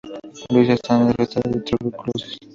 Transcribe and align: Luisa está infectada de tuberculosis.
Luisa 0.51 0.73
está 0.73 0.95
infectada 0.97 1.51
de 1.51 1.61
tuberculosis. 1.61 2.35